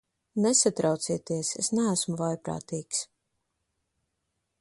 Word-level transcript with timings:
Nesatraucieties, 0.43 1.51
es 1.63 1.69
neesmu 1.79 2.17
vājprātīgs. 2.21 3.03